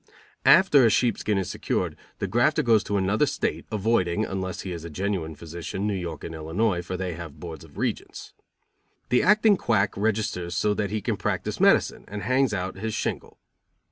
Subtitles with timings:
[0.47, 4.83] After a sheepskin is secured, the grafter goes to another State, avoiding, unless he is
[4.83, 8.33] a genuine physician, New York and Illinois, for they have boards of regents.
[9.09, 13.37] The acting quack registers so that he can practice medicine and hangs out his shingle.